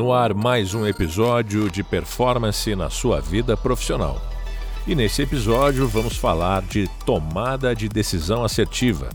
[0.00, 4.18] No ar, mais um episódio de performance na sua vida profissional.
[4.86, 9.10] E nesse episódio vamos falar de tomada de decisão assertiva.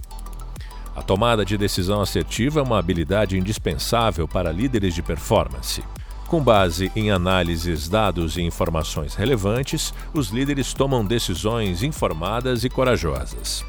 [0.96, 5.84] A tomada de decisão assertiva é uma habilidade indispensável para líderes de performance.
[6.28, 13.66] Com base em análises, dados e informações relevantes, os líderes tomam decisões informadas e corajosas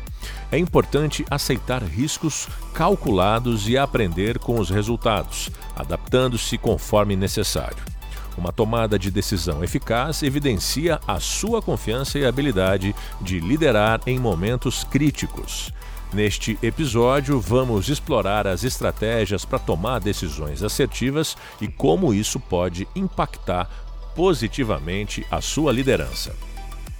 [0.51, 7.97] é importante aceitar riscos calculados e aprender com os resultados, adaptando-se conforme necessário.
[8.37, 14.85] Uma tomada de decisão eficaz evidencia a sua confiança e habilidade de liderar em momentos
[14.85, 15.73] críticos.
[16.13, 23.69] Neste episódio, vamos explorar as estratégias para tomar decisões assertivas e como isso pode impactar
[24.15, 26.35] positivamente a sua liderança.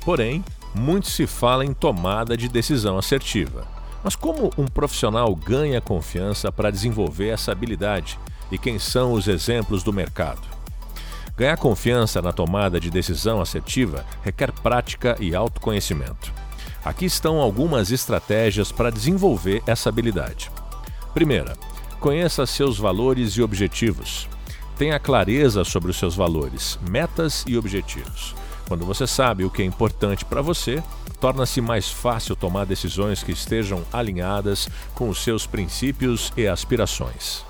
[0.05, 0.45] Porém,
[0.79, 3.67] muito se fala em tomada de decisão assertiva.
[4.05, 8.19] Mas como um profissional ganha confiança para desenvolver essa habilidade?
[8.53, 10.43] E quem são os exemplos do mercado?
[11.37, 16.33] Ganhar confiança na tomada de decisão assertiva requer prática e autoconhecimento.
[16.85, 20.51] Aqui estão algumas estratégias para desenvolver essa habilidade.
[21.13, 21.57] Primeira,
[21.99, 24.29] conheça seus valores e objetivos.
[24.79, 28.35] Tenha clareza sobre os seus valores, metas e objetivos.
[28.69, 30.83] Quando você sabe o que é importante para você,
[31.21, 37.45] torna-se mais fácil tomar decisões que estejam alinhadas com os seus princípios e aspirações.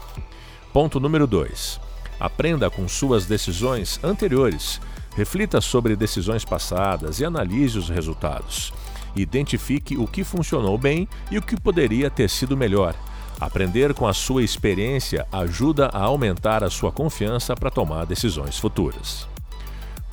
[0.72, 1.80] Ponto número 2.
[2.20, 4.80] Aprenda com suas decisões anteriores.
[5.16, 8.72] Reflita sobre decisões passadas e analise os resultados.
[9.14, 12.94] Identifique o que funcionou bem e o que poderia ter sido melhor.
[13.40, 19.26] Aprender com a sua experiência ajuda a aumentar a sua confiança para tomar decisões futuras.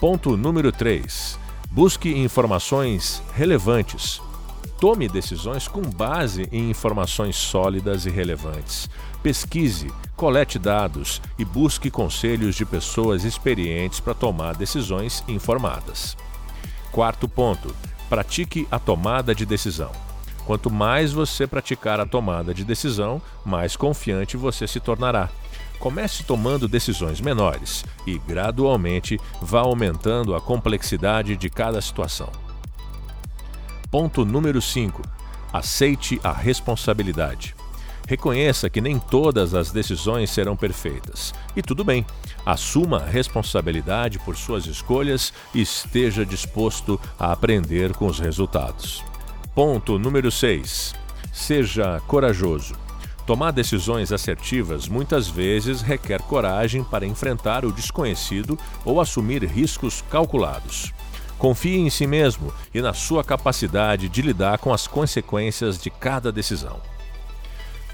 [0.03, 1.39] Ponto número 3.
[1.71, 4.21] Busque informações relevantes.
[4.77, 8.89] Tome decisões com base em informações sólidas e relevantes.
[9.23, 16.17] Pesquise, colete dados e busque conselhos de pessoas experientes para tomar decisões informadas.
[16.91, 17.73] Quarto ponto:
[18.09, 20.12] pratique a tomada de decisão.
[20.45, 25.29] Quanto mais você praticar a tomada de decisão, mais confiante você se tornará.
[25.79, 32.29] Comece tomando decisões menores e, gradualmente, vá aumentando a complexidade de cada situação.
[33.89, 35.01] Ponto número 5.
[35.51, 37.55] Aceite a responsabilidade.
[38.07, 41.33] Reconheça que nem todas as decisões serão perfeitas.
[41.55, 42.05] E tudo bem,
[42.45, 49.03] assuma a responsabilidade por suas escolhas e esteja disposto a aprender com os resultados.
[49.55, 50.95] Ponto número 6.
[51.31, 52.73] Seja corajoso.
[53.23, 60.91] Tomar decisões assertivas muitas vezes requer coragem para enfrentar o desconhecido ou assumir riscos calculados.
[61.37, 66.31] Confie em si mesmo e na sua capacidade de lidar com as consequências de cada
[66.31, 66.81] decisão.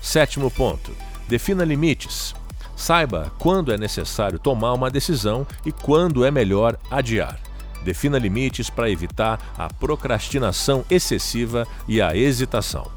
[0.02, 0.94] Sétimo ponto:
[1.28, 2.34] defina limites.
[2.74, 7.38] Saiba quando é necessário tomar uma decisão e quando é melhor adiar.
[7.84, 12.90] Defina limites para evitar a procrastinação excessiva e a hesitação.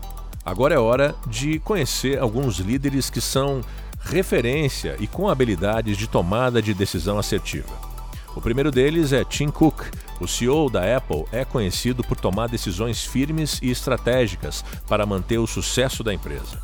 [0.45, 3.61] Agora é hora de conhecer alguns líderes que são
[4.01, 7.93] referência e com habilidades de tomada de decisão assertiva.
[8.35, 9.83] O primeiro deles é Tim Cook.
[10.21, 15.47] O CEO da Apple é conhecido por tomar decisões firmes e estratégicas para manter o
[15.47, 16.61] sucesso da empresa.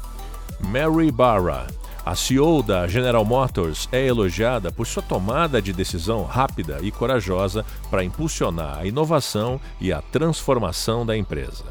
[0.60, 1.66] Mary Barra,
[2.08, 7.66] a CEO da General Motors, é elogiada por sua tomada de decisão rápida e corajosa
[7.90, 11.64] para impulsionar a inovação e a transformação da empresa.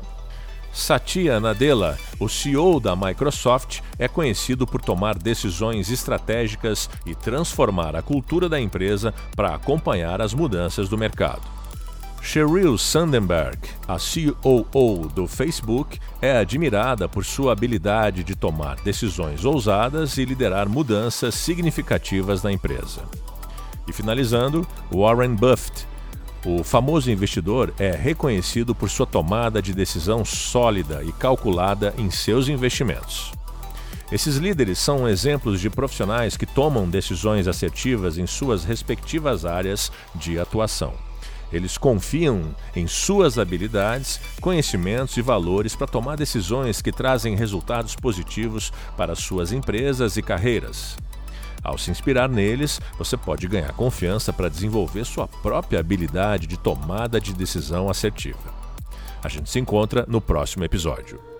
[0.71, 8.03] Satya Nadella, o CEO da Microsoft, é conhecido por tomar decisões estratégicas e transformar a
[8.03, 11.56] cultura da empresa para acompanhar as mudanças do mercado.
[12.21, 13.57] Sheryl Sandberg,
[13.87, 20.67] a COO do Facebook, é admirada por sua habilidade de tomar decisões ousadas e liderar
[20.67, 23.03] mudanças significativas na empresa.
[23.87, 25.87] E finalizando, Warren Buffett,
[26.45, 32.49] o famoso investidor é reconhecido por sua tomada de decisão sólida e calculada em seus
[32.49, 33.31] investimentos.
[34.11, 40.39] Esses líderes são exemplos de profissionais que tomam decisões assertivas em suas respectivas áreas de
[40.39, 41.06] atuação.
[41.51, 48.71] Eles confiam em suas habilidades, conhecimentos e valores para tomar decisões que trazem resultados positivos
[48.97, 50.97] para suas empresas e carreiras.
[51.63, 57.19] Ao se inspirar neles, você pode ganhar confiança para desenvolver sua própria habilidade de tomada
[57.19, 58.53] de decisão assertiva.
[59.23, 61.36] A gente se encontra no próximo episódio.